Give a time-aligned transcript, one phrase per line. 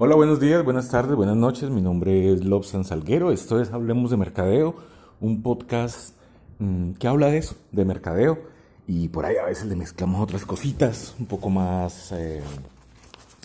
[0.00, 1.70] Hola, buenos días, buenas tardes, buenas noches.
[1.70, 3.32] Mi nombre es Lobsan Salguero.
[3.32, 4.76] Esto es Hablemos de Mercadeo,
[5.20, 6.14] un podcast
[6.60, 8.38] mm, que habla de eso, de mercadeo.
[8.86, 12.40] Y por ahí a veces le mezclamos otras cositas un poco más, eh,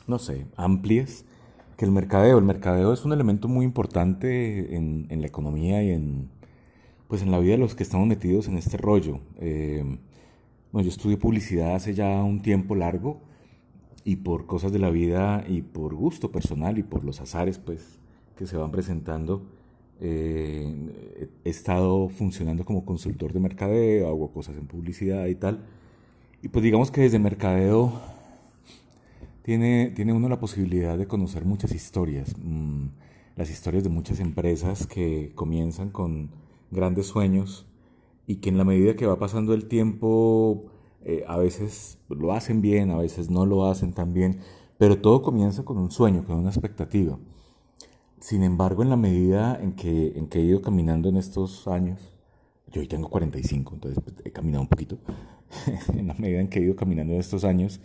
[0.06, 1.26] no sé, amplias
[1.76, 2.38] que el mercadeo.
[2.38, 6.30] El mercadeo es un elemento muy importante en, la economía y en,
[7.08, 9.22] pues en la vida de los que estamos metidos en este rollo.
[9.40, 9.84] Eh,
[10.72, 13.22] bueno, yo estudié publicidad hace ya un tiempo largo
[14.06, 18.00] y por cosas de la vida y por gusto personal y por los azares pues
[18.36, 19.44] que se van presentando
[20.06, 25.64] eh, he estado funcionando como consultor de mercadeo, hago cosas en publicidad y tal.
[26.42, 28.02] Y pues digamos que desde mercadeo
[29.44, 32.88] tiene, tiene uno la posibilidad de conocer muchas historias, mm,
[33.38, 36.32] las historias de muchas empresas que comienzan con
[36.72, 37.66] grandes sueños
[38.28, 40.66] y que en la medida que va pasando el tiempo
[41.06, 44.40] eh, a veces lo hacen bien, a veces no lo hacen tan bien,
[44.78, 47.20] pero todo comienza con un sueño, con una expectativa.
[48.20, 52.00] Sin embargo, en la medida en que, en que he ido caminando en estos años,
[52.72, 54.98] yo hoy tengo 45, entonces pues, he caminado un poquito,
[55.94, 57.82] en la medida en que he ido caminando en estos años,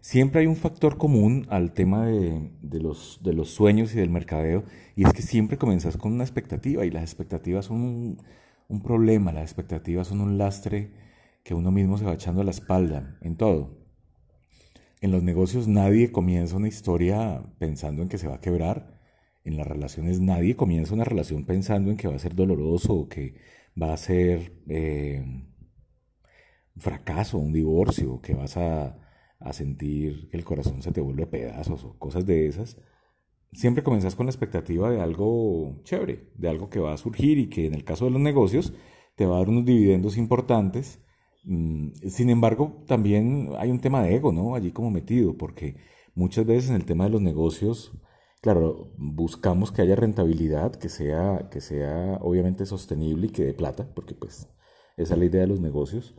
[0.00, 4.10] siempre hay un factor común al tema de, de, los, de los sueños y del
[4.10, 4.64] mercadeo,
[4.96, 8.22] y es que siempre comienzas con una expectativa, y las expectativas son un,
[8.68, 11.03] un problema, las expectativas son un lastre
[11.44, 13.78] que uno mismo se va echando a la espalda en todo.
[15.00, 18.98] En los negocios nadie comienza una historia pensando en que se va a quebrar.
[19.44, 23.08] En las relaciones nadie comienza una relación pensando en que va a ser doloroso o
[23.08, 23.34] que
[23.80, 25.22] va a ser eh,
[26.74, 28.98] un fracaso, un divorcio, que vas a,
[29.38, 32.78] a sentir que el corazón se te vuelve pedazos o cosas de esas.
[33.52, 37.50] Siempre comienzas con la expectativa de algo chévere, de algo que va a surgir y
[37.50, 38.72] que en el caso de los negocios
[39.16, 41.04] te va a dar unos dividendos importantes
[41.44, 44.54] sin embargo, también hay un tema de ego, ¿no?
[44.54, 45.76] Allí como metido, porque
[46.14, 47.92] muchas veces en el tema de los negocios,
[48.40, 53.92] claro, buscamos que haya rentabilidad, que sea, que sea obviamente sostenible y que dé plata,
[53.94, 54.48] porque pues
[54.96, 56.14] esa es la idea de los negocios,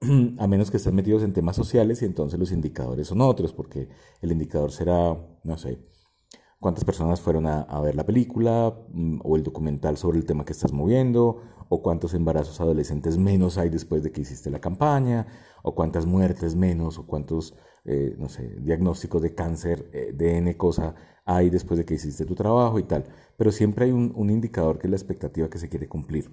[0.38, 3.88] a menos que estén metidos en temas sociales y entonces los indicadores son otros, porque
[4.22, 5.78] el indicador será, no sé,
[6.60, 10.52] cuántas personas fueron a, ver la película mm, o el documental sobre el tema que
[10.52, 15.26] estás moviendo, o cuántos embarazos adolescentes menos hay después de que hiciste la campaña,
[15.62, 17.54] o cuántas muertes menos, o cuántos,
[17.84, 20.94] eh, no sé, diagnósticos de cáncer eh, de N cosa
[21.24, 23.04] hay después de que hiciste tu trabajo y tal.
[23.36, 26.30] Pero siempre hay un, un indicador que es la expectativa que se quiere cumplir.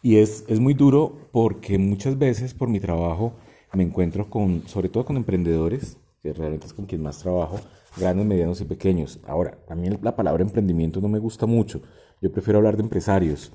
[0.00, 3.32] Y es, es muy duro porque muchas veces por mi trabajo
[3.72, 7.58] me encuentro con, sobre todo con emprendedores, que realmente es con quien más trabajo,
[7.98, 9.20] grandes, medianos y pequeños.
[9.26, 11.82] Ahora, a mí la palabra emprendimiento no me gusta mucho.
[12.20, 13.52] Yo prefiero hablar de empresarios,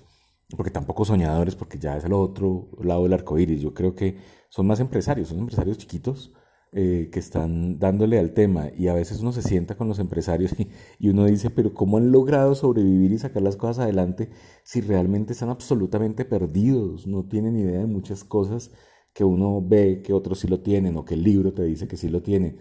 [0.55, 3.61] porque tampoco soñadores, porque ya es el otro lado del arco iris.
[3.61, 4.17] Yo creo que
[4.49, 6.33] son más empresarios, son empresarios chiquitos
[6.71, 8.69] eh, que están dándole al tema.
[8.75, 11.97] Y a veces uno se sienta con los empresarios y, y uno dice, pero ¿cómo
[11.97, 14.29] han logrado sobrevivir y sacar las cosas adelante
[14.63, 17.07] si realmente están absolutamente perdidos?
[17.07, 18.71] No tienen idea de muchas cosas
[19.13, 21.97] que uno ve que otros sí lo tienen o que el libro te dice que
[21.97, 22.57] sí lo tiene.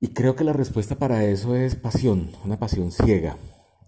[0.00, 3.38] Y creo que la respuesta para eso es pasión, una pasión ciega,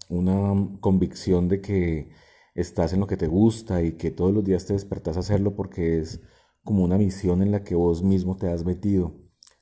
[0.09, 2.09] una convicción de que
[2.55, 5.55] estás en lo que te gusta y que todos los días te despertás a hacerlo
[5.55, 6.21] porque es
[6.63, 9.15] como una misión en la que vos mismo te has metido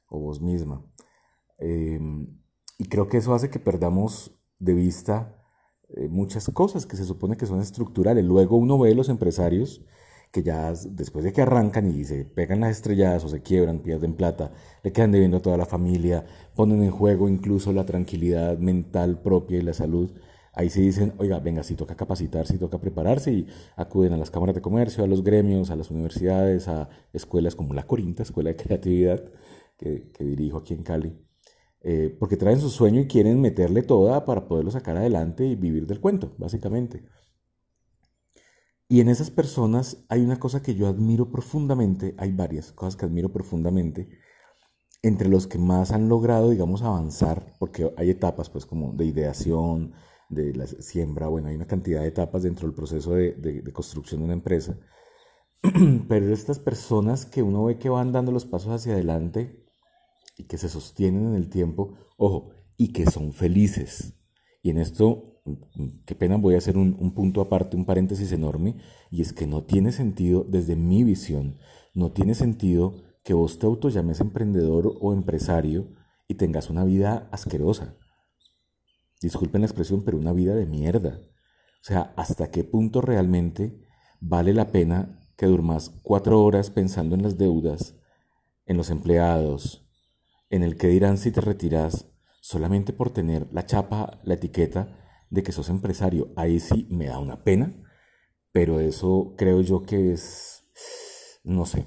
[0.07, 0.85] o vos misma.
[1.59, 2.39] Em,
[2.77, 5.37] y creo que eso hace que perdamos de vista
[5.89, 8.23] eh, muchas cosas que se supone que son estructurales.
[8.25, 9.85] Luego uno ve los empresarios
[10.31, 14.13] que ya después de que arrancan y se pegan las estrelladas o se quiebran, pierden
[14.15, 14.51] plata,
[14.83, 19.57] le quedan debiendo a toda la familia, ponen en juego incluso la tranquilidad mental propia
[19.59, 20.11] y la salud.
[20.53, 24.31] Ahí se dicen, oiga, venga, si toca capacitarse, si toca prepararse y acuden a las
[24.31, 28.49] cámaras de comercio, a los gremios, a las universidades, a escuelas como la Corinta, Escuela
[28.49, 29.23] de Creatividad,
[29.77, 31.15] que, dirijo aquí en Cali,
[31.81, 35.85] eh, porque traen su sueño y quieren meterle toda para poderlo sacar adelante y vivir
[35.85, 37.03] del cuento, básicamente.
[38.89, 43.05] Y en esas personas hay una cosa que yo admiro profundamente, hay varias cosas que
[43.05, 44.09] admiro profundamente,
[45.01, 49.93] entre los que más han logrado, digamos, avanzar, porque hay etapas, pues, como de ideación,
[50.29, 54.21] de la siembra, bueno, hay una cantidad de etapas dentro del proceso de, de construcción
[54.21, 54.77] de una empresa,
[56.07, 59.65] pero estas personas que uno ve que van dando los pasos hacia adelante
[60.37, 64.13] y que se sostienen en el tiempo, ojo, y que son felices.
[64.61, 65.36] Y en esto
[66.05, 68.75] qué pena, voy a hacer un, punto aparte, un paréntesis enorme,
[69.11, 71.57] y es que no tiene sentido, desde mi visión,
[71.93, 75.89] no tiene sentido que vos te auto llames emprendedor o empresario
[76.27, 77.95] y tengas una vida asquerosa.
[79.21, 81.19] Disculpen la expresión, pero una vida de mierda.
[81.19, 83.81] O sea, ¿hasta qué punto realmente
[84.19, 87.95] vale la pena que durmas cuatro horas pensando en las deudas,
[88.65, 89.87] en los empleados,
[90.49, 92.05] en el que dirán si te retiras,
[92.41, 96.31] solamente por tener la chapa, la etiqueta de que sos empresario.
[96.35, 97.73] Ahí sí me da una pena,
[98.51, 100.63] pero eso creo yo que es,
[101.43, 101.85] no sé,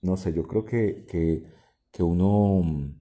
[0.00, 1.06] no sé, yo creo que,
[1.92, 2.94] que, uno,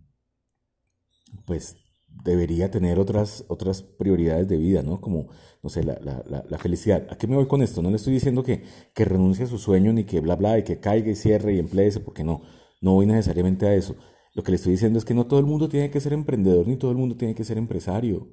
[1.46, 1.78] pues,
[2.08, 5.00] debería tener otras, otras prioridades de vida, ¿no?
[5.00, 5.30] Como,
[5.62, 7.06] no sé, la, la, la, felicidad.
[7.12, 7.82] ¿A qué me voy con esto?
[7.84, 8.64] No le estoy diciendo que,
[8.96, 11.60] que renuncie a su sueño, ni que bla, bla, y que caiga y cierre y
[11.60, 12.42] empleese, porque no,
[12.82, 13.96] no voy necesariamente a eso.
[14.34, 16.68] Lo que le estoy diciendo es que no todo el mundo tiene que ser emprendedor,
[16.68, 18.28] ni todo el mundo tiene que ser empresario.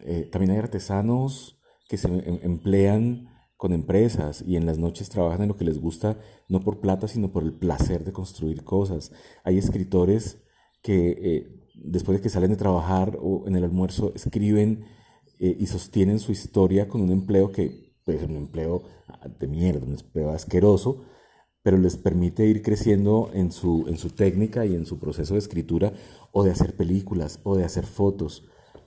[0.00, 1.58] Eh, también hay artesanos
[1.88, 5.78] que se em, emplean con empresas y en las noches trabajan en lo que les
[5.78, 9.12] gusta, no por plata, sino por el placer de construir cosas.
[9.44, 10.42] Hay escritores
[10.82, 14.84] que eh, después de que salen de trabajar o en el almuerzo escriben
[15.38, 18.84] eh, y sostienen su historia con un empleo que, pues un empleo
[19.38, 21.04] de mierda, un empleo asqueroso,
[21.62, 25.40] pero les permite ir creciendo en su, en su técnica y en su proceso de
[25.40, 25.92] escritura
[26.30, 28.46] o de hacer películas o de hacer fotos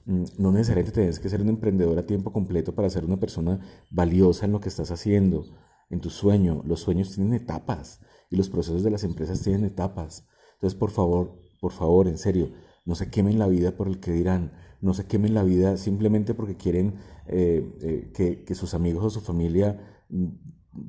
[0.10, 3.60] no necesariamente tienes que ser un emprendedor a tiempo completo para ser una persona
[3.92, 5.46] valiosa en lo que estás haciendo,
[5.90, 6.64] en tu sueño.
[6.66, 8.02] Los sueños tienen etapas
[8.32, 10.26] y los procesos de las empresas tienen etapas.
[10.56, 12.52] Entonces, por favor, por favor, en serio,
[12.86, 14.52] no se quemen la vida por el que dirán,
[14.82, 16.96] no se quemen la vida simplemente porque quieren
[17.28, 19.80] eh, eh, que, que, sus amigos o su familia
[20.10, 20.28] mm,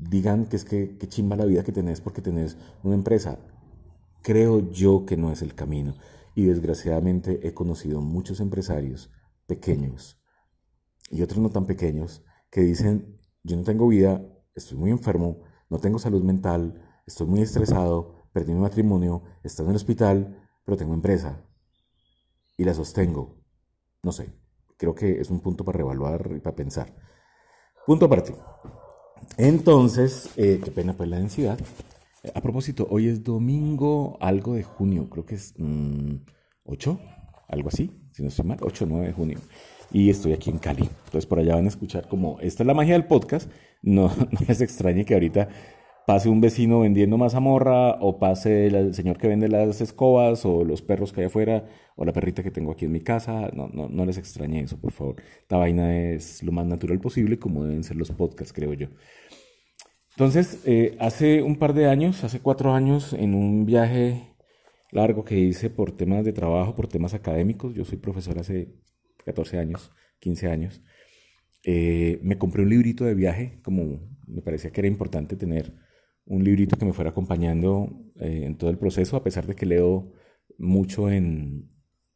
[0.09, 3.39] digan que es que, que chimba la vida que tenés porque tenés una empresa.
[4.23, 5.95] Creo yo que no es el camino.
[6.41, 9.11] Y desgraciadamente he conocido muchos empresarios
[9.47, 10.19] pequeños
[11.11, 15.81] y otros no tan pequeños que dicen, yo no tengo vida, estoy muy enfermo, no
[15.81, 20.95] tengo salud mental, estoy muy estresado, perdí mi matrimonio, estoy en el hospital, pero tengo
[20.95, 21.45] empresa
[22.57, 23.37] y la sostengo.
[24.03, 24.33] No sé,
[24.79, 26.97] creo que es un punto para reevaluar y para pensar.
[27.87, 28.35] Punto aparte.
[29.37, 31.59] Entonces, eh, qué pena pues la densidad.
[32.35, 35.55] A propósito, hoy es domingo, algo de junio, creo que es
[36.65, 36.99] 8, mm,
[37.49, 39.39] algo así, si no estoy mal, 8 o 9 de junio.
[39.91, 40.83] Y estoy aquí en Cali.
[40.83, 43.51] Entonces por allá van a escuchar como, esta es la magia del podcast.
[43.83, 45.49] No, no les extrañe que ahorita
[46.07, 50.83] pase un vecino vendiendo mazamorra o pase el señor que vende las escobas o los
[50.83, 51.65] perros que hay afuera
[51.97, 53.51] o la perrita que tengo aquí en mi casa.
[53.55, 55.17] No, no, no les extrañe eso, por favor.
[55.41, 58.89] Esta vaina es lo más natural posible como deben ser los podcasts, creo yo.
[60.17, 64.37] Entonces, eh, hace un par de años, hace cuatro años, en un viaje
[64.93, 68.75] largo que hice por temas de trabajo, por temas académicos, yo soy profesor hace
[69.25, 70.83] 14 años, 15 años,
[71.63, 75.75] eh, me compré un librito de viaje, como me parecía que era importante tener
[76.25, 79.67] un librito que me fuera acompañando eh, en todo el proceso, a pesar de que
[79.67, 80.13] leo
[80.59, 81.69] mucho en,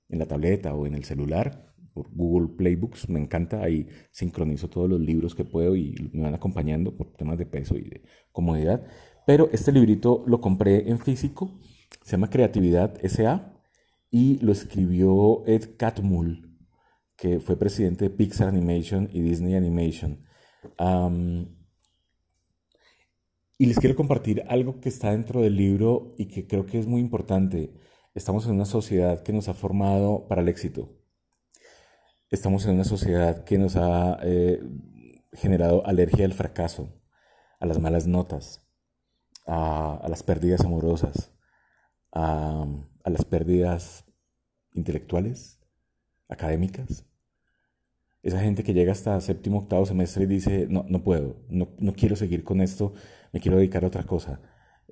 [0.08, 4.90] en la tableta o en el celular, por Google Playbooks, me encanta, ahí sincronizo todos
[4.90, 8.02] los libros que puedo y me van acompañando por temas de peso y de
[8.32, 8.84] comodidad.
[9.26, 11.60] Pero este librito lo compré en físico,
[12.02, 13.54] se llama Creatividad SA
[14.10, 16.58] y lo escribió Ed Catmull,
[17.16, 20.24] que fue presidente de Pixar Animation y Disney Animation.
[23.56, 26.86] y les quiero compartir algo que está dentro del libro y que creo que es
[26.86, 27.72] muy importante.
[28.14, 31.03] Estamos en una sociedad que nos ha formado para el éxito
[32.34, 34.60] Estamos en una sociedad que nos ha eh,
[35.34, 37.00] generado alergia al fracaso,
[37.60, 38.66] a las malas notas,
[39.46, 41.32] a, las pérdidas amorosas,
[42.10, 42.66] a,
[43.04, 44.04] las pérdidas
[44.72, 45.60] intelectuales,
[46.28, 47.06] académicas.
[48.24, 52.16] Esa gente que llega hasta séptimo, octavo semestre y dice, no, no puedo, no, quiero
[52.16, 52.94] seguir con esto,
[53.32, 54.40] me quiero dedicar a otra cosa.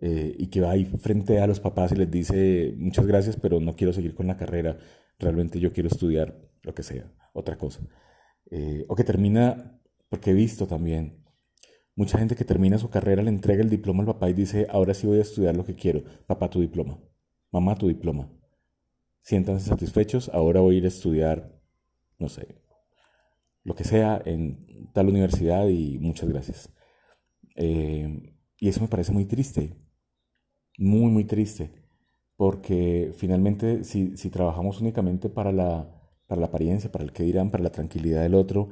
[0.00, 3.58] Eh, y que va ahí frente a los papás y les dice, muchas gracias, pero
[3.58, 4.78] no quiero seguir con la carrera,
[5.18, 7.81] realmente yo quiero estudiar lo que sea otra cosa.
[8.50, 11.25] Eh, o que termina, porque he visto también,
[11.95, 14.95] mucha gente que termina su carrera le entrega el diploma al papá y dice, ahora
[14.95, 16.02] sí voy a estudiar lo que quiero.
[16.26, 16.99] Papá, tu diploma.
[17.50, 18.31] Mamá, tu diploma.
[19.23, 21.61] Siéntanse satisfechos, ahora voy a ir a estudiar,
[22.19, 22.61] no sé,
[23.62, 26.73] lo que sea en tal universidad y muchas gracias.
[27.54, 29.76] Eh, y eso me parece muy triste,
[30.76, 31.73] muy, muy triste,
[32.37, 36.01] porque finalmente si, si trabajamos únicamente para la
[36.32, 38.70] para la apariencia, para el que dirán, para la tranquilidad del otro,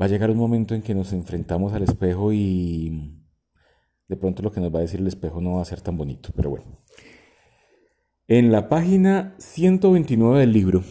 [0.00, 3.26] va a llegar un momento en que nos enfrentamos al espejo y
[4.06, 5.96] de pronto lo que nos va a decir el espejo no va a ser tan
[5.96, 6.66] bonito, pero bueno.
[8.28, 10.84] En la página 129 del libro,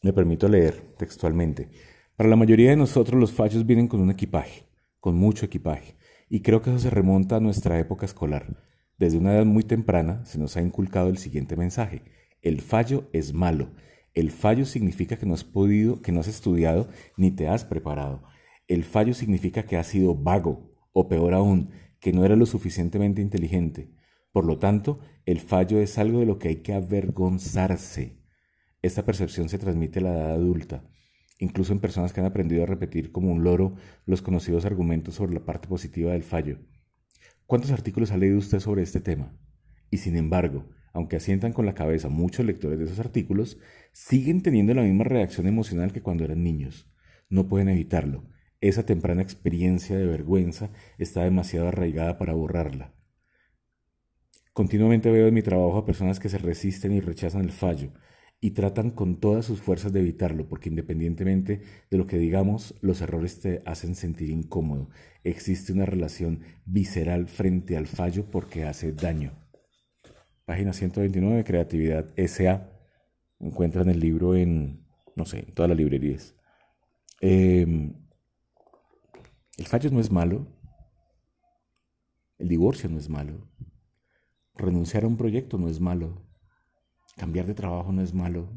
[0.00, 1.70] me permito leer textualmente,
[2.14, 4.68] para la mayoría de nosotros los fallos vienen con un equipaje,
[5.00, 5.96] con mucho equipaje,
[6.28, 8.62] y creo que eso se remonta a nuestra época escolar.
[8.96, 12.04] Desde una edad muy temprana se nos ha inculcado el siguiente mensaje,
[12.42, 13.70] el fallo es malo,
[14.14, 18.22] el fallo significa que no has podido, que no has estudiado ni te has preparado.
[18.66, 23.22] El fallo significa que has sido vago o peor aún, que no eres lo suficientemente
[23.22, 23.94] inteligente.
[24.32, 28.20] Por lo tanto, el fallo es algo de lo que hay que avergonzarse.
[28.82, 30.88] Esta percepción se transmite a la edad adulta,
[31.38, 33.76] incluso en personas que han aprendido a repetir como un loro
[34.06, 36.58] los conocidos argumentos sobre la parte positiva del fallo.
[37.46, 39.36] ¿Cuántos artículos ha leído usted sobre este tema?
[39.90, 43.58] Y sin embargo, aunque asientan con la cabeza muchos lectores de esos artículos,
[43.92, 46.90] siguen teniendo la misma reacción emocional que cuando eran niños.
[47.28, 48.24] No pueden evitarlo.
[48.60, 52.94] Esa temprana experiencia de vergüenza está demasiado arraigada para borrarla.
[54.52, 57.92] Continuamente veo en mi trabajo a personas que se resisten y rechazan el fallo
[58.40, 63.00] y tratan con todas sus fuerzas de evitarlo, porque independientemente de lo que digamos, los
[63.00, 64.90] errores te hacen sentir incómodo.
[65.24, 69.39] Existe una relación visceral frente al fallo porque hace daño.
[70.50, 72.68] Página 129, Creatividad SA.
[73.38, 76.34] Encuentran el libro en, no sé, en todas las librerías.
[77.20, 77.94] Em,
[79.56, 80.48] el fallo no es malo.
[82.36, 83.46] El divorcio no es malo.
[84.56, 86.20] Renunciar a un proyecto no es malo.
[87.16, 88.48] Cambiar de trabajo no es malo.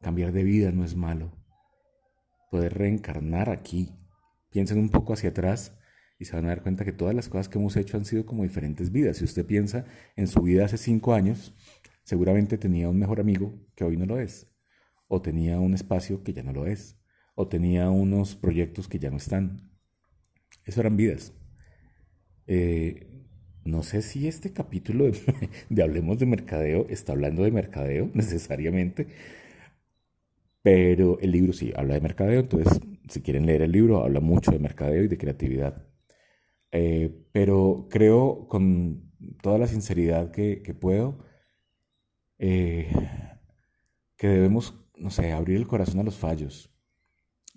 [0.00, 1.30] Cambiar de vida no es malo.
[2.50, 3.92] Poder reencarnar aquí.
[4.48, 5.76] Piensen un poco hacia atrás
[6.18, 8.24] y se van a dar cuenta que todas las cosas que hemos hecho han sido
[8.26, 9.18] como diferentes vidas.
[9.18, 9.84] Si usted piensa
[10.16, 11.54] en su vida hace cinco años,
[12.04, 14.48] seguramente tenía un mejor amigo que hoy no lo es.
[15.08, 16.98] O tenía un espacio que ya no lo es.
[17.34, 19.70] O tenía unos proyectos que ya no están.
[20.64, 21.32] Eso eran vidas.
[22.46, 23.16] Eh,
[23.66, 25.10] no sé si este capítulo
[25.68, 29.08] de, Hablemos de Mercadeo está hablando de mercadeo necesariamente,
[30.62, 34.50] pero el libro sí habla de mercadeo, entonces si quieren leer el libro habla mucho
[34.52, 35.85] de mercadeo y de creatividad.
[36.78, 41.24] Eh, pero creo con toda la sinceridad que, puedo
[42.38, 42.92] eh,
[44.14, 46.70] que debemos, no sé, abrir el corazón a los fallos.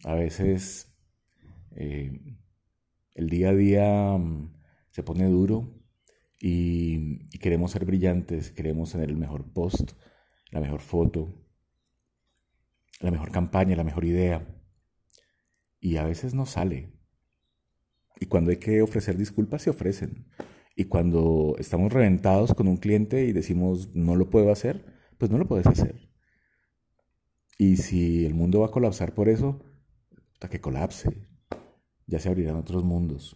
[0.06, 0.96] A veces
[1.76, 2.38] eh,
[3.14, 4.54] el día a día mm,
[4.92, 5.84] se pone duro
[6.40, 9.92] y, queremos ser brillantes, queremos tener el mejor post,
[10.50, 11.46] la mejor foto,
[13.02, 14.48] la mejor campaña, la mejor idea.
[15.82, 16.99] Y a veces no sale.
[18.20, 20.26] Y cuando hay que ofrecer disculpas, se ofrecen.
[20.76, 24.86] Y cuando estamos reventados con un cliente y decimos no lo puedo hacer,
[25.18, 26.10] pues no lo puedes hacer.
[27.58, 29.60] Y si el mundo va a colapsar por eso,
[30.34, 31.28] hasta que colapse.
[32.08, 33.36] Ya se abrirán otros mundos.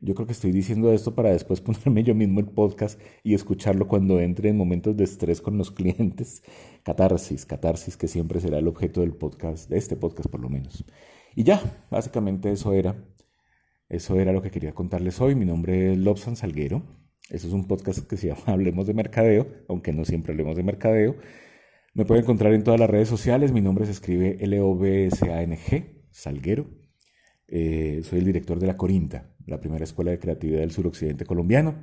[0.00, 3.86] Yo creo que estoy diciendo esto para después ponerme yo mismo el podcast y escucharlo
[3.86, 6.42] cuando entre en momentos de estrés con los clientes.
[6.82, 10.84] Catarsis, catarsis que siempre será el objeto del podcast, de este podcast por lo menos.
[11.36, 12.96] Y ya, básicamente eso era.
[13.88, 15.34] Eso era lo que quería contarles hoy.
[15.34, 16.82] Mi nombre es Lobsan Salguero.
[17.30, 20.62] Eso es un podcast que se llama Hablemos de Mercadeo, aunque no siempre hablemos de
[20.62, 21.16] mercadeo.
[21.94, 23.52] Me pueden encontrar en todas las redes sociales.
[23.52, 26.66] Mi nombre se escribe L-O-B-S-A-N-G, Salguero.
[27.46, 31.82] Eh, soy el director de La Corinta, la primera escuela de creatividad del suroccidente colombiano.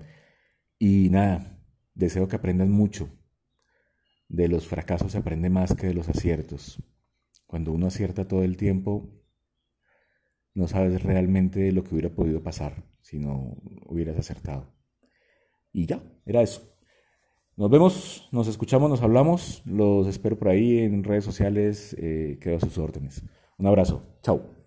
[0.77, 3.09] Y nada, deseo que aprendan mucho.
[4.27, 6.83] De los fracasos se aprende más que de los aciertos.
[7.45, 9.20] Cuando uno acierta todo el tiempo,
[10.53, 14.73] no sabes realmente lo que hubiera podido pasar si no hubieras acertado.
[15.71, 16.71] Y ya, era eso.
[17.55, 19.61] Nos vemos, nos escuchamos, nos hablamos.
[19.65, 21.95] Los espero por ahí en redes sociales.
[21.99, 23.23] Eh, quedo a sus órdenes.
[23.57, 24.01] Un abrazo.
[24.23, 24.60] Chao.